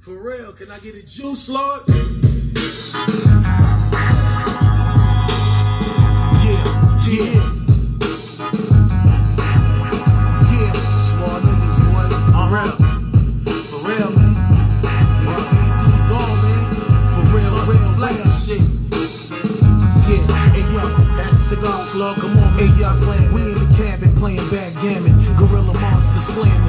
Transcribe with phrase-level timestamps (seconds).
[0.00, 1.82] For real, can I get a juice, Lord?
[1.88, 2.04] Yeah,
[7.02, 7.42] yeah.
[10.46, 10.72] Yeah,
[11.02, 12.06] small niggas, boy.
[12.30, 12.76] On real.
[13.66, 14.34] For real, man.
[15.26, 16.62] It's clean through the door, man.
[17.10, 18.62] For real, real, real shit.
[20.06, 20.24] Yeah,
[20.54, 20.84] hey yo,
[21.16, 22.88] that's cigar slug, come on, hey yo,
[23.34, 25.12] we in the cabin playing backgammon.
[25.36, 26.68] Gorilla monster slammers.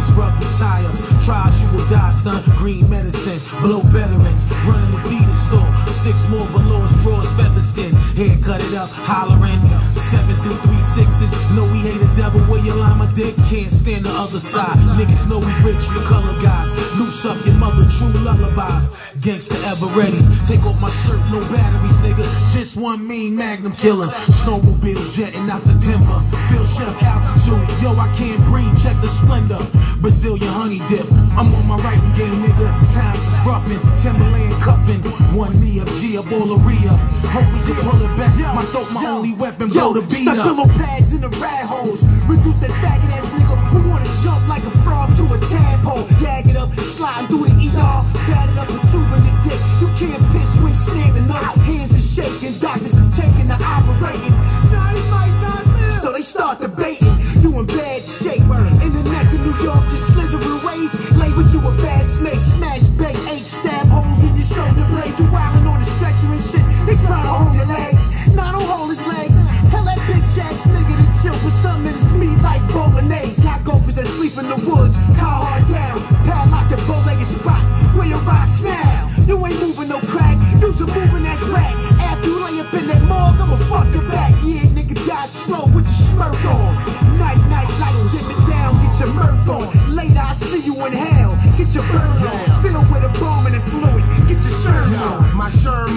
[1.25, 1.59] Tries you will
[1.90, 2.42] die, son.
[2.58, 4.46] Green medicine, blow veterans.
[4.66, 5.92] Running the Adidas store.
[5.92, 7.93] Six more velours, drawers, feather skin.
[8.16, 9.60] Hair cut it up, hollering.
[9.94, 11.32] Seven through three sixes.
[11.56, 13.36] Know we hate the devil where you lie my dick.
[13.50, 14.78] Can't stand the other side.
[15.00, 16.70] Niggas know we rich, the color guys.
[17.00, 18.86] Loose up your mother, true lullabies.
[19.24, 20.20] Gangsta ever ready.
[20.48, 22.25] Take off my shirt, no batteries, nigga.
[22.54, 24.08] Just one mean magnum killer.
[24.08, 26.20] Snowmobiles jetting out the timber.
[26.48, 27.68] Feel chef altitude.
[27.82, 28.72] Yo, I can't breathe.
[28.84, 29.60] Check the splendor.
[30.02, 31.08] Brazilian honey dip.
[31.36, 32.67] I'm on my writing game, nigga.
[32.94, 33.81] Times is roughing.
[34.00, 35.02] Timberland cuffing.
[35.36, 36.95] One me of G, a Bolaria.
[37.36, 38.34] Hope we can pull it back.
[38.56, 39.69] My throat, my only weapon.
[39.69, 40.88] Blow the beat up.
[40.89, 42.01] Pads in the rat holes.
[42.25, 46.05] Reduce that faggot ass nigga who wanna jump like a frog to a tadpole.
[46.19, 47.99] Gag it up, sliding through the ER.
[48.27, 49.61] Bat it up a tube in the dick.
[49.81, 51.55] You can't piss when standing up.
[51.69, 52.55] Hands are shaking,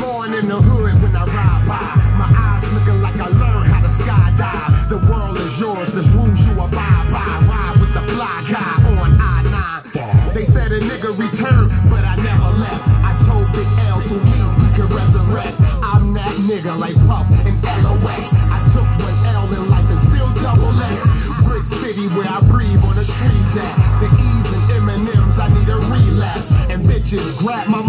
[0.00, 2.16] my Sherman in the hood when I ride by.
[2.16, 4.88] My eyes looking like I learned how to skydive.
[4.88, 7.24] The world is yours, there's rules you abide by.
[7.48, 10.34] Ride with the fly guy on I-9.
[10.34, 12.86] They said a nigga returned, but I never left.
[13.04, 15.56] I told Big L through me, he can resurrect.
[15.82, 18.32] I'm that nigga like Puff and LOX.
[18.50, 21.22] I took one L in life and still double X.
[21.44, 23.74] Brick City where I breathe on the streets at.
[24.00, 26.50] The E's and M&M's, I need a relapse.
[26.70, 27.82] And bitches grab my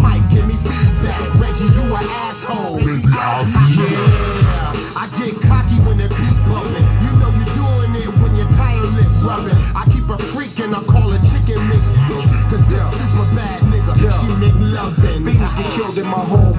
[16.14, 16.53] my hallways,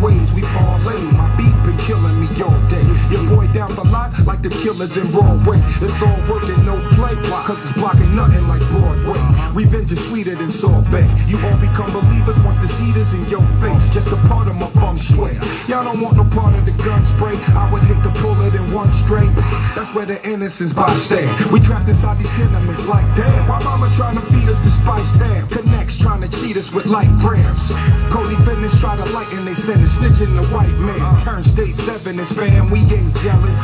[4.34, 5.62] like the killers in Broadway.
[5.78, 7.14] It's all work and no play.
[7.46, 9.14] Cause it's blocking nothing like Broadway.
[9.14, 9.54] Uh-huh.
[9.54, 11.06] Revenge is sweeter than sorbet.
[11.30, 13.84] You all become believers once this heat is in your face.
[13.94, 15.38] Just a part of my feng shui.
[15.70, 17.38] Y'all don't want no part of the gun spray.
[17.54, 19.30] I would hate to pull it in one straight.
[19.78, 21.30] That's where the innocence by stand.
[21.52, 23.46] We trapped inside these tenements like damn.
[23.46, 25.46] Why mama trying to feed us the spice ham?
[25.46, 27.70] Connects trying to cheat us with light grams.
[28.10, 29.94] Cody Fitness try to lighten they send sentence.
[29.94, 30.98] Snitching the white man.
[30.98, 31.22] Uh-huh.
[31.22, 32.70] Turn state seven is fam.
[32.70, 33.54] We ain't gelling.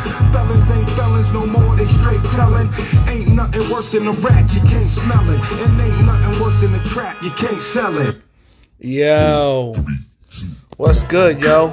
[0.61, 1.77] Felons ain't felons no more.
[1.77, 2.69] They straight telling.
[3.09, 4.55] Ain't nothing worse than a rat.
[4.55, 5.41] You can't smell it.
[5.53, 7.17] And ain't nothing worse than a trap.
[7.23, 8.21] You can't sell it.
[8.79, 9.75] Yo,
[10.77, 11.71] what's good, yo?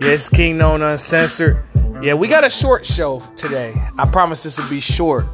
[0.00, 1.62] Yeah, it's King Known Uncensored.
[2.02, 3.74] Yeah, we got a short show today.
[3.98, 5.24] I promise this will be short.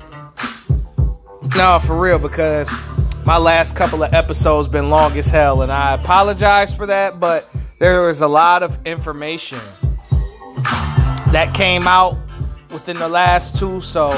[1.56, 2.70] No, for real, because
[3.26, 7.18] my last couple of episodes been long as hell, and I apologize for that.
[7.18, 9.58] But there was a lot of information
[11.32, 12.16] that came out
[12.72, 14.10] within the last two, so.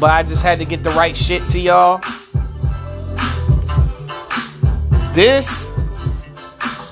[0.00, 2.00] But I just had to get the right shit to y'all.
[5.14, 5.68] This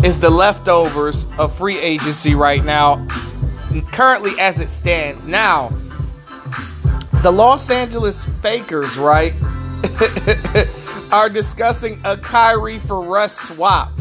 [0.05, 3.07] is the leftovers of free agency right now,
[3.91, 5.27] currently as it stands.
[5.27, 5.69] Now,
[7.23, 9.35] the Los Angeles Fakers, right,
[11.13, 13.93] are discussing a Kyrie for Russ swap.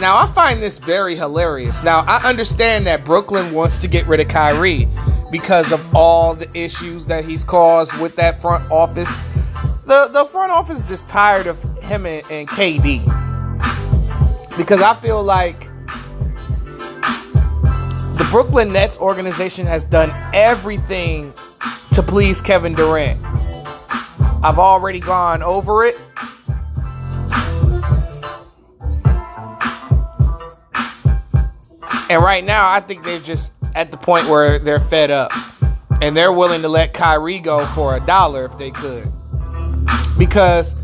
[0.00, 1.82] Now, I find this very hilarious.
[1.82, 4.86] Now, I understand that Brooklyn wants to get rid of Kyrie
[5.30, 9.08] because of all the issues that he's caused with that front office.
[9.86, 13.04] The, the front office is just tired of him and, and KD
[14.56, 15.60] because I feel like
[18.18, 21.32] the Brooklyn Nets organization has done everything
[21.94, 23.18] to please Kevin Durant.
[24.42, 26.00] I've already gone over it.
[32.08, 35.32] And right now, I think they've just at the point where they're fed up.
[36.00, 39.06] And they're willing to let Kyrie go for a dollar if they could.
[40.16, 40.74] Because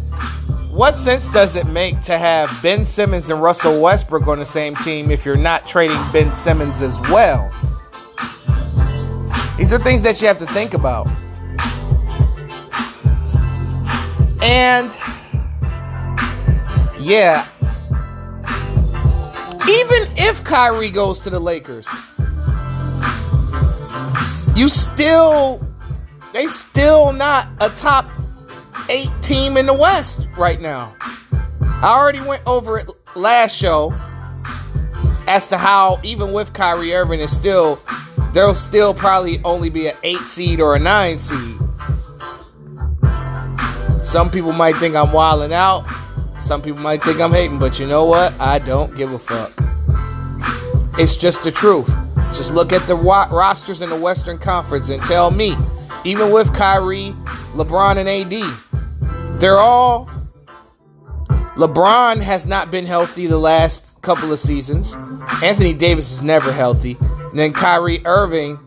[0.70, 4.74] what sense does it make to have Ben Simmons and Russell Westbrook on the same
[4.76, 7.50] team if you're not trading Ben Simmons as well?
[9.56, 11.06] These are things that you have to think about.
[14.42, 14.92] And
[17.00, 17.46] yeah,
[19.66, 21.88] even if Kyrie goes to the Lakers,
[24.56, 25.60] you still
[26.32, 28.06] they still not a top
[28.88, 30.94] eight team in the West right now.
[31.60, 33.92] I already went over it last show
[35.28, 37.78] as to how even with Kyrie Irving is still
[38.32, 41.56] there'll still probably only be an eight seed or a nine seed.
[44.04, 45.84] Some people might think I'm wilding out.
[46.40, 48.38] Some people might think I'm hating, but you know what?
[48.40, 49.52] I don't give a fuck.
[50.98, 51.90] It's just the truth.
[52.36, 55.56] Just look at the rosters in the Western Conference and tell me,
[56.04, 57.14] even with Kyrie,
[57.54, 60.10] LeBron, and AD, they're all.
[61.56, 64.94] LeBron has not been healthy the last couple of seasons.
[65.42, 66.98] Anthony Davis is never healthy.
[67.00, 68.58] And then Kyrie Irving,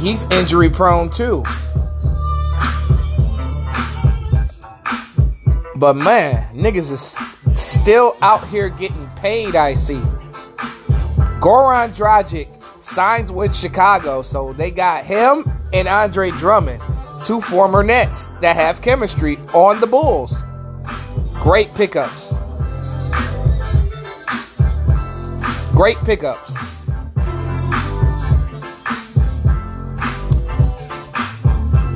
[0.00, 1.44] he's injury prone too.
[5.78, 7.14] But man, niggas is
[7.60, 10.00] still out here getting paid, I see.
[11.40, 12.48] Goran Dragic
[12.82, 16.82] signs with Chicago, so they got him and Andre Drummond,
[17.24, 20.42] two former Nets that have chemistry on the Bulls.
[21.34, 22.32] Great pickups.
[25.72, 26.54] Great pickups.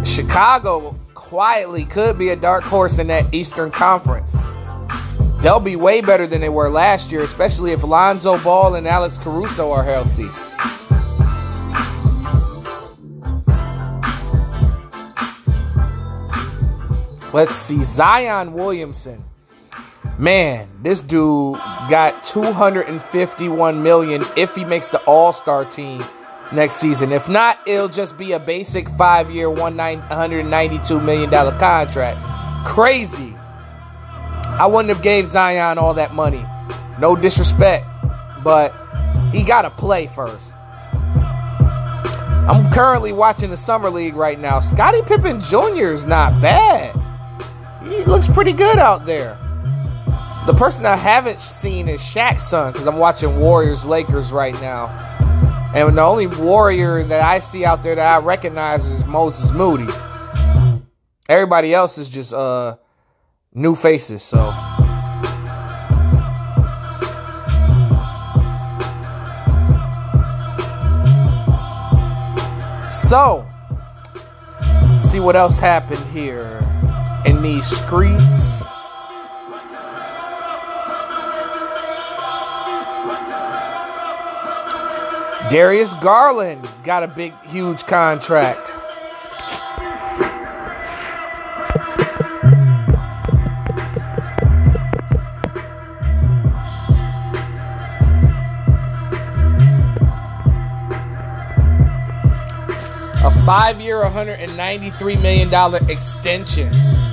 [0.08, 4.36] Chicago quietly could be a dark horse in that Eastern Conference.
[5.42, 9.18] They'll be way better than they were last year, especially if Lonzo Ball and Alex
[9.18, 10.28] Caruso are healthy.
[17.32, 17.82] Let's see.
[17.82, 19.24] Zion Williamson.
[20.16, 21.56] Man, this dude
[21.88, 26.04] got 251 million if he makes the All-Star team
[26.52, 27.10] next season.
[27.10, 32.20] If not, it'll just be a basic five-year, 192 million dollar contract.
[32.64, 33.34] Crazy.
[34.62, 36.46] I wouldn't have gave Zion all that money.
[37.00, 37.84] No disrespect,
[38.44, 38.72] but
[39.32, 40.54] he got to play first.
[42.46, 44.60] I'm currently watching the summer league right now.
[44.60, 45.90] Scottie Pippen Jr.
[45.90, 46.94] is not bad.
[47.82, 49.36] He looks pretty good out there.
[50.46, 54.94] The person I haven't seen is Shaq's son because I'm watching Warriors Lakers right now.
[55.74, 59.92] And the only warrior that I see out there that I recognize is Moses Moody.
[61.28, 62.76] Everybody else is just uh
[63.54, 64.54] new faces, so
[73.12, 73.46] So,
[74.98, 76.60] see what else happened here
[77.26, 78.64] in these streets.
[85.50, 88.74] Darius Garland got a big, huge contract.
[103.52, 105.50] Five year, $193 million
[105.90, 106.70] extension.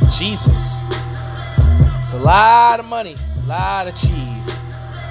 [0.09, 0.83] Jesus.
[1.97, 4.57] It's a lot of money, a lot of cheese.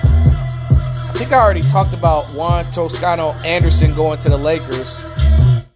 [0.01, 5.13] I think I already talked about Juan Toscano Anderson going to the Lakers.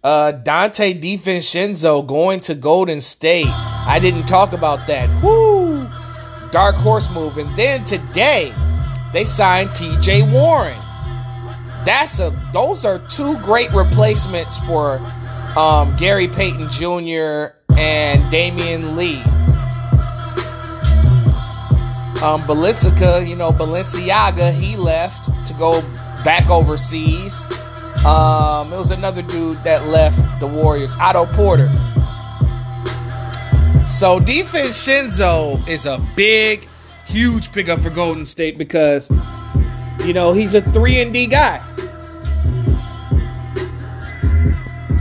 [0.03, 3.45] Uh, Donte DiVincenzo going to Golden State.
[3.45, 5.07] I didn't talk about that.
[5.21, 5.87] Woo!
[6.49, 7.37] Dark horse move.
[7.37, 8.51] And then today,
[9.13, 10.79] they signed TJ Warren.
[11.85, 14.99] That's a those are two great replacements for
[15.57, 17.55] um, Gary Payton Jr.
[17.77, 19.21] and Damion Lee.
[22.23, 25.81] Um, Balenciaga, you know, Balenciaga, he left to go
[26.23, 27.41] back overseas.
[28.05, 31.67] Um, it was another dude that left the Warriors, Otto Porter.
[33.87, 36.67] So DiVincenzo is a big,
[37.05, 39.11] huge pickup for Golden State because,
[40.05, 41.61] you know, he's a three and D guy.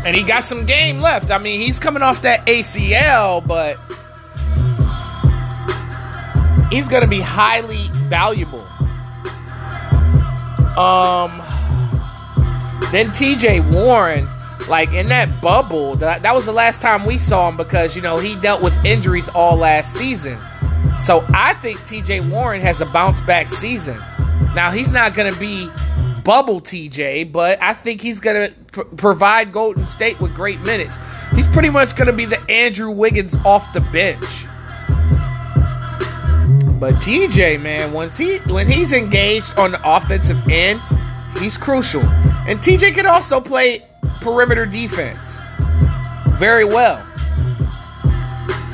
[0.04, 1.30] And he got some game left.
[1.30, 3.76] I mean, he's coming off that ACL, but
[6.72, 8.66] he's going to be highly valuable.
[10.76, 11.30] Um,
[12.90, 14.26] then TJ Warren,
[14.68, 18.02] like in that bubble, that, that was the last time we saw him because, you
[18.02, 20.40] know, he dealt with injuries all last season.
[20.98, 23.96] So I think TJ Warren has a bounce back season.
[24.54, 25.68] Now, he's not going to be
[26.24, 30.98] bubble TJ, but I think he's going to pr- provide Golden State with great minutes.
[31.34, 34.46] He's pretty much going to be the Andrew Wiggins off the bench.
[36.80, 40.80] But TJ, man, once he when he's engaged on the offensive end,
[41.38, 42.02] he's crucial.
[42.02, 43.86] And TJ can also play
[44.20, 45.40] perimeter defense
[46.38, 46.96] very well.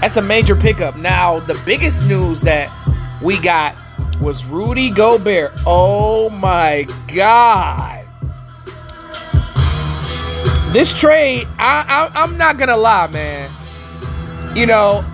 [0.00, 0.96] That's a major pickup.
[0.96, 2.72] Now, the biggest news that
[3.22, 3.78] we got
[4.20, 5.50] was Rudy Gobert.
[5.66, 8.04] Oh my God.
[10.72, 13.50] This trade, I, I, I'm not going to lie, man.
[14.54, 15.04] You know,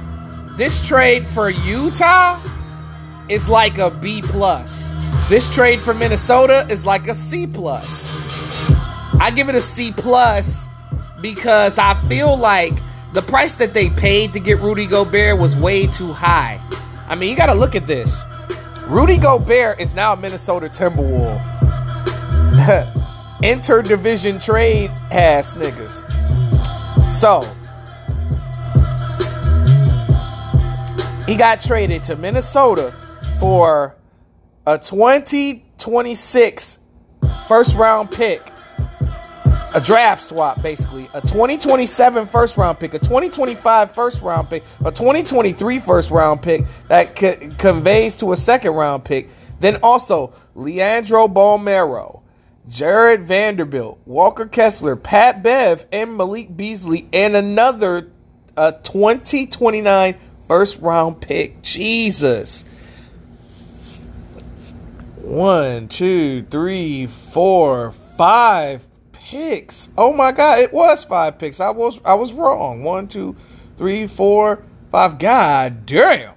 [0.56, 2.42] this trade for Utah
[3.28, 4.90] is like a B plus.
[5.28, 8.14] This trade for Minnesota is like a C plus.
[9.20, 10.68] I give it a C plus
[11.20, 12.74] because I feel like
[13.12, 16.60] the price that they paid to get Rudy Gobert was way too high.
[17.06, 18.22] I mean, you got to look at this.
[18.88, 21.42] Rudy Gobert is now a Minnesota Timberwolf.
[23.42, 26.04] Interdivision trade ass niggas.
[27.10, 27.40] So,
[31.26, 32.94] he got traded to Minnesota
[33.40, 33.96] for
[34.66, 36.78] a 2026
[37.48, 38.53] first round pick
[39.74, 41.08] a draft swap, basically.
[41.14, 46.62] A 2027 first round pick, a 2025 first round pick, a 2023 first round pick
[46.88, 49.28] that co- conveys to a second round pick.
[49.60, 52.22] Then also Leandro Bolmaro
[52.68, 58.10] Jared Vanderbilt, Walker Kessler, Pat Bev, and Malik Beasley, and another
[58.56, 60.16] a 2029
[60.48, 61.60] first round pick.
[61.62, 62.64] Jesus.
[65.16, 68.86] One, two, three, four, five
[69.34, 69.88] picks.
[69.98, 71.58] Oh my god, it was five picks.
[71.58, 72.84] I was I was wrong.
[72.84, 73.34] One, two,
[73.76, 75.18] three, four, five.
[75.18, 76.34] God damn.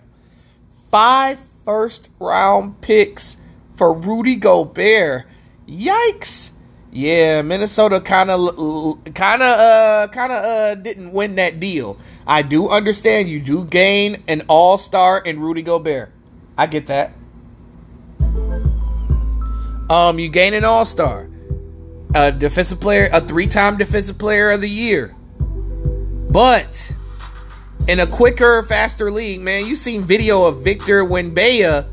[0.89, 3.37] Five first round picks
[3.75, 5.27] for Rudy Gobert.
[5.67, 6.53] Yikes.
[6.91, 11.99] Yeah, Minnesota kind of kind of uh kind of uh didn't win that deal.
[12.25, 16.11] I do understand you do gain an all-star in Rudy Gobert.
[16.57, 17.11] I get that.
[19.87, 21.29] Um you gain an all-star
[22.15, 25.13] a defensive player, a three-time defensive player of the year.
[26.29, 26.95] But
[27.87, 31.87] in a quicker, faster league, man, you seen video of Victor Wembanyama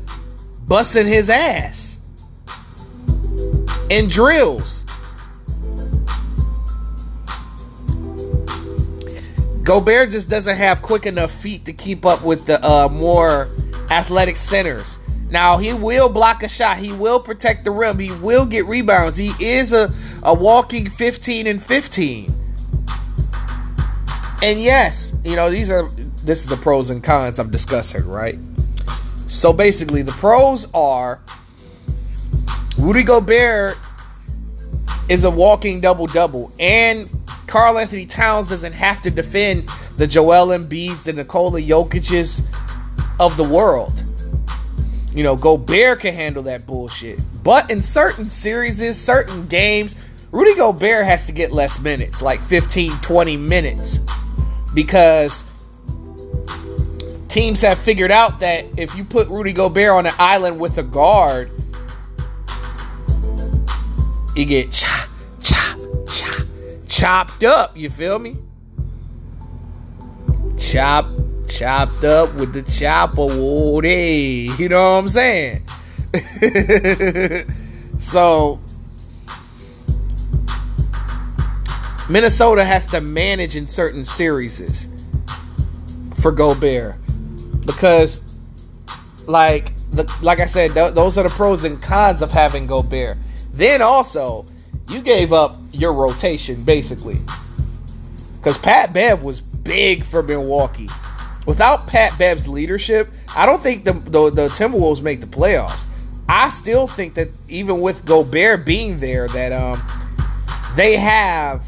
[0.67, 1.99] busting his ass
[3.89, 4.83] in drills.
[9.63, 13.49] Gobert just doesn't have quick enough feet to keep up with the uh, more
[13.89, 14.99] athletic centers.
[15.31, 16.77] Now he will block a shot.
[16.77, 17.97] He will protect the rim.
[17.97, 19.17] He will get rebounds.
[19.17, 19.89] He is a,
[20.25, 22.29] a walking 15 and 15.
[24.43, 25.87] And yes, you know, these are
[26.23, 28.35] this is the pros and cons I'm discussing, right?
[29.27, 31.21] So basically the pros are
[32.77, 33.77] Rudy Gobert
[35.07, 37.09] is a walking double double and
[37.47, 42.41] Karl Anthony Towns doesn't have to defend the Joel Embiid's, the Nikola Jokic's
[43.19, 44.03] of the world.
[45.13, 47.19] You know, Gobert can handle that bullshit.
[47.43, 49.95] But in certain series, certain games,
[50.35, 53.99] Rudy Gobert has to get less minutes, like 15, 20 minutes.
[54.73, 55.45] Because
[57.29, 60.83] teams have figured out that if you put Rudy Gobert on an island with a
[60.83, 61.49] guard,
[64.35, 65.07] he get chop,
[65.41, 65.77] chop,
[66.09, 66.45] chop,
[66.89, 67.77] chopped up.
[67.77, 68.35] You feel me?
[70.59, 71.05] Chop,
[71.47, 74.49] chopped up with the chopper woody.
[74.59, 75.65] You know what I'm saying?
[77.99, 78.59] so
[82.09, 84.89] Minnesota has to manage in certain series
[86.21, 86.95] for Gobert
[87.65, 88.21] because
[89.27, 93.17] like the like I said th- those are the pros and cons of having Gobert.
[93.53, 94.45] Then also
[94.89, 97.17] you gave up your rotation basically
[98.37, 100.89] because Pat Bev was big for Milwaukee.
[101.47, 105.87] Without Pat Bev's leadership, I don't think the, the, the Timberwolves make the playoffs.
[106.27, 109.81] I still think that even with Gobert being there, that um
[110.75, 111.63] they have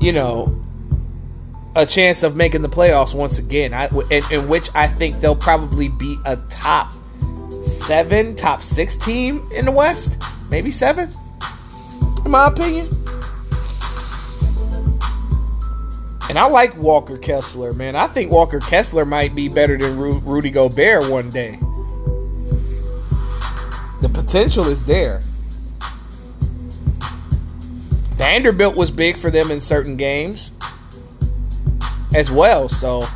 [0.00, 0.64] you know
[1.76, 3.72] a chance of making the playoffs once again.
[3.72, 6.92] I, in, in which I think they'll probably be a top
[7.62, 11.10] seven, top six team in the West, maybe seven,
[12.24, 12.88] in my opinion.
[16.28, 17.96] And I like Walker Kessler, man.
[17.96, 21.58] I think Walker Kessler might be better than Ru- Rudy Gobert one day.
[24.02, 25.20] The potential is there.
[28.18, 30.50] Vanderbilt was big for them in certain games
[32.14, 33.06] as well, so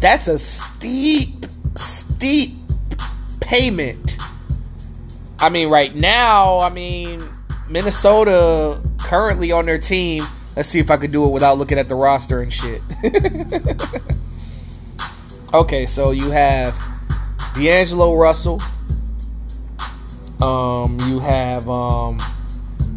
[0.00, 2.54] that's a steep, steep
[3.40, 4.18] payment.
[5.38, 7.22] I mean, right now, I mean,
[7.68, 10.24] Minnesota currently on their team
[10.56, 12.80] Let's see if I could do it without looking at the roster and shit.
[15.54, 16.74] okay, so you have
[17.54, 18.62] D'Angelo Russell.
[20.40, 22.18] Um, you have um,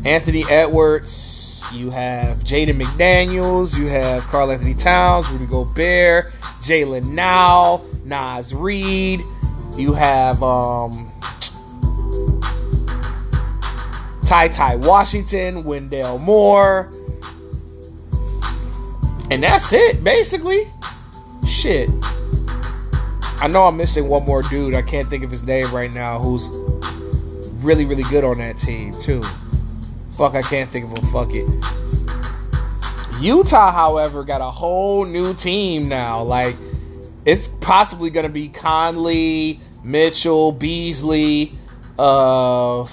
[0.05, 1.63] Anthony Edwards.
[1.73, 3.77] You have Jaden McDaniels.
[3.77, 9.21] You have Karl Anthony Towns, Rudy Gobert, Jaylen Nowell, Naz Reid.
[9.75, 11.11] You have um,
[14.25, 16.91] Ty Ty Washington, Wendell Moore.
[19.31, 20.63] And that's it, basically.
[21.47, 21.89] Shit.
[23.41, 24.73] I know I'm missing one more dude.
[24.73, 26.47] I can't think of his name right now who's
[27.63, 29.21] really, really good on that team, too.
[30.19, 31.11] Fuck, I can't think of him.
[31.13, 31.47] Fuck it.
[33.21, 36.21] Utah, however, got a whole new team now.
[36.23, 36.57] Like,
[37.25, 41.53] it's possibly going to be Conley, Mitchell, Beasley,
[41.97, 42.83] uh,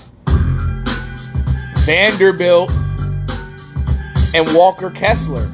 [1.85, 2.71] Vanderbilt,
[4.33, 5.51] and Walker Kessler.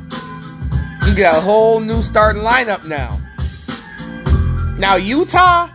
[1.09, 3.19] You got a whole new starting lineup now.
[4.77, 5.71] Now, Utah,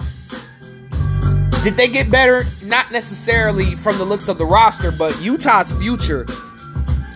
[1.67, 2.45] did they get better?
[2.63, 6.25] Not necessarily from the looks of the roster, but Utah's future.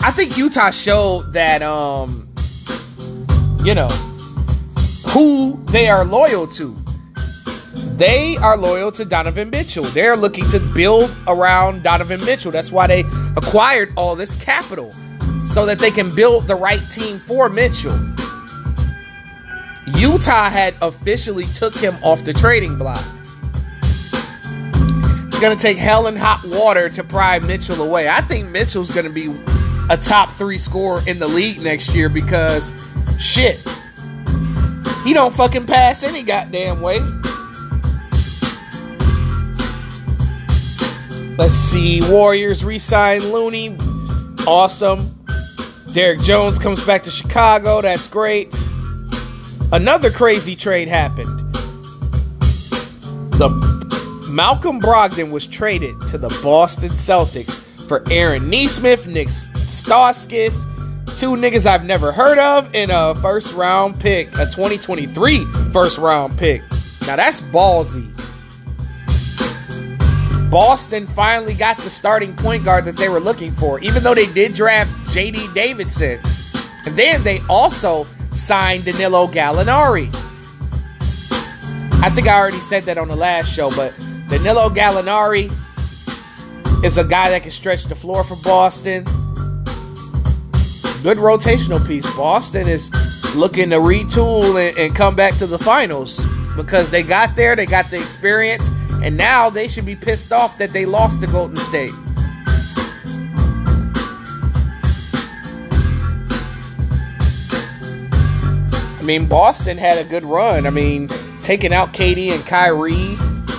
[0.01, 2.27] I think Utah showed that, um,
[3.63, 3.87] you know,
[5.13, 6.75] who they are loyal to.
[7.95, 9.85] They are loyal to Donovan Mitchell.
[9.85, 12.51] They're looking to build around Donovan Mitchell.
[12.51, 13.05] That's why they
[13.37, 14.91] acquired all this capital
[15.39, 17.97] so that they can build the right team for Mitchell.
[19.95, 23.01] Utah had officially took him off the trading block.
[25.41, 28.07] Going to take hell and hot water to pry Mitchell away.
[28.07, 29.35] I think Mitchell's going to be
[29.89, 32.71] a top three scorer in the league next year because
[33.19, 33.57] shit,
[35.03, 36.99] he don't fucking pass any goddamn way.
[41.39, 42.01] Let's see.
[42.03, 43.75] Warriors re-sign Looney.
[44.47, 45.09] Awesome.
[45.91, 47.81] Derrick Jones comes back to Chicago.
[47.81, 48.55] That's great.
[49.71, 51.51] Another crazy trade happened.
[53.39, 53.70] The
[54.31, 60.63] Malcolm Brogdon was traded to the Boston Celtics for Aaron Nesmith, Nik Stauskas,
[61.19, 66.37] two niggas I've never heard of, and a first round pick, a 2023 first round
[66.37, 66.61] pick.
[67.05, 68.07] Now that's ballsy.
[70.49, 74.31] Boston finally got the starting point guard that they were looking for, even though they
[74.31, 76.21] did draft JD Davison.
[76.85, 80.07] And then they also signed Danilo Gallinari.
[82.01, 83.93] I think I already said that on the last show, but
[84.31, 85.51] Danilo Gallinari
[86.85, 89.03] is a guy that can stretch the floor for Boston.
[91.03, 92.15] Good rotational piece.
[92.15, 92.89] Boston is
[93.35, 97.65] looking to retool and, and come back to the finals because they got there, they
[97.65, 98.71] got the experience,
[99.03, 101.91] and now they should be pissed off that they lost to Golden State.
[108.97, 110.65] I mean, Boston had a good run.
[110.65, 111.09] I mean,
[111.43, 113.17] taking out KD and Kyrie,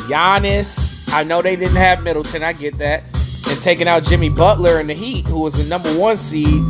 [0.08, 1.12] Giannis.
[1.12, 2.42] I know they didn't have Middleton.
[2.42, 3.04] I get that.
[3.48, 6.62] And taking out Jimmy Butler in the Heat, who was the number one seed,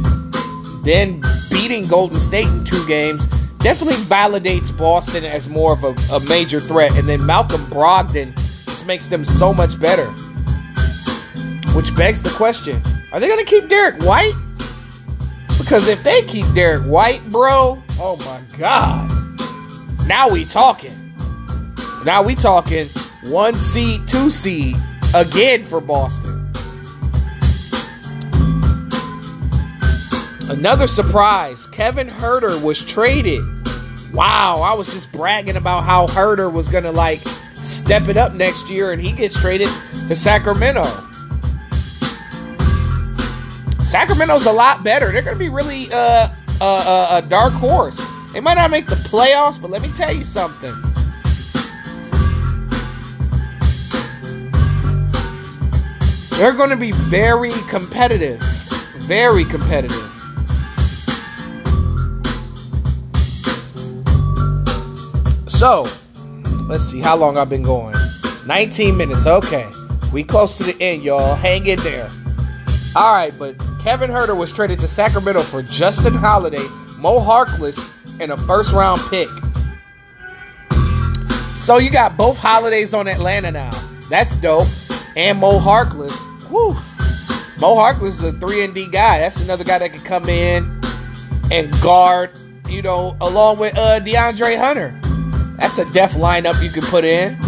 [0.84, 3.24] then beating Golden State in two games,
[3.58, 6.96] definitely validates Boston as more of a, a major threat.
[6.96, 10.06] And then Malcolm Brogdon just makes them so much better.
[11.74, 12.80] Which begs the question
[13.12, 14.34] are they going to keep Derrick White?
[15.58, 19.08] Because if they keep Derrick White, bro, oh my God.
[20.08, 20.92] Now we talking.
[22.04, 22.88] Now we talking
[23.24, 24.76] one seed, two seed
[25.14, 26.38] again for Boston.
[30.50, 33.42] Another surprise Kevin Huerter was traded.
[34.12, 38.34] Wow, I was just bragging about how Huerter was going to like step it up
[38.34, 39.68] next year and he gets traded
[40.08, 40.84] to Sacramento.
[43.82, 45.12] Sacramento's a lot better.
[45.12, 46.28] They're going to be really uh,
[46.60, 48.04] uh, uh, a dark horse.
[48.32, 50.72] They might not make the playoffs, but let me tell you something.
[56.42, 58.40] They're going to be very competitive.
[59.06, 60.02] Very competitive.
[65.46, 65.84] So,
[66.66, 67.94] let's see how long I've been going.
[68.48, 69.24] 19 minutes.
[69.24, 69.70] Okay.
[70.12, 71.36] We close to the end, y'all.
[71.36, 72.10] Hang in there.
[72.96, 76.66] All right, but Kevin Huerter was traded to Sacramento for Justin Holiday,
[76.98, 79.28] Mo Harkless, and a first round pick.
[81.54, 83.70] So you got both holidays on Atlanta now.
[84.10, 84.66] That's dope.
[85.14, 86.30] And Mo Harkless.
[86.52, 86.74] Whew.
[87.62, 89.20] Mo Harkless is a 3 and D guy.
[89.20, 90.80] That's another guy that can come in
[91.50, 92.30] and guard,
[92.68, 94.94] you know, along with uh, DeAndre Hunter.
[95.56, 97.38] That's a def lineup you can put in.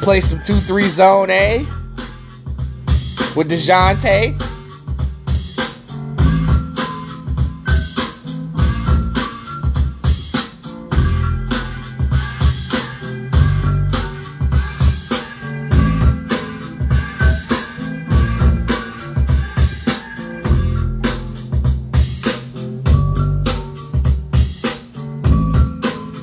[0.00, 1.58] Play some 2-3 zone A
[3.34, 4.53] with DeJounte.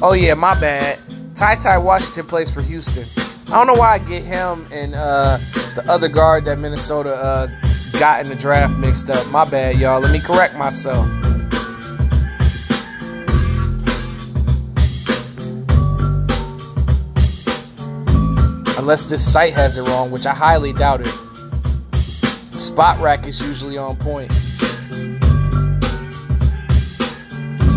[0.03, 0.97] Oh yeah, my bad.
[1.35, 3.05] Ty Ty Washington plays for Houston.
[3.53, 5.37] I don't know why I get him and uh,
[5.75, 7.47] the other guard that Minnesota uh,
[7.99, 9.29] got in the draft mixed up.
[9.29, 10.01] My bad, y'all.
[10.01, 11.05] Let me correct myself.
[18.79, 21.13] Unless this site has it wrong, which I highly doubt it.
[22.57, 24.31] Spotrac is usually on point.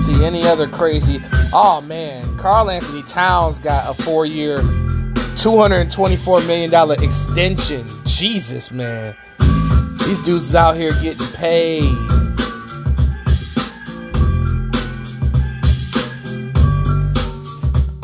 [0.04, 1.20] See any other crazy?
[1.56, 7.86] Oh man, Karl-Anthony Towns got a four-year, $224 million extension.
[8.04, 9.14] Jesus, man.
[10.04, 11.84] These dudes is out here getting paid.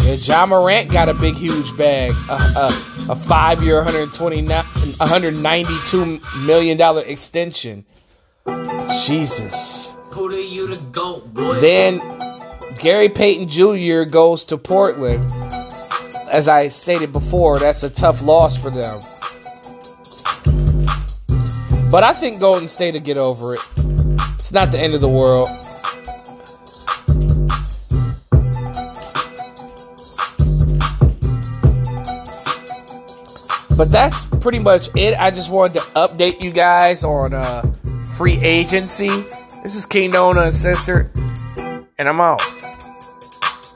[0.04, 2.12] Yeah, Ja Morant got a big, huge bag.
[2.30, 2.66] A, a,
[3.10, 7.84] a five-year, 129, 192 million dollar extension.
[9.04, 9.96] Jesus.
[10.12, 11.58] Who the you to go, boy?
[11.58, 12.00] Then
[12.80, 14.04] Gary Payton Jr.
[14.08, 15.30] goes to Portland.
[16.32, 19.00] As I stated before, that's a tough loss for them.
[21.90, 23.60] But I think Golden State will get over it.
[24.34, 25.48] It's not the end of the world.
[33.76, 35.20] But that's pretty much it.
[35.20, 37.62] I just wanted to update you guys on uh,
[38.16, 39.08] free agency.
[39.62, 41.10] This is King Nona Uncensored,
[41.98, 42.59] and I'm out.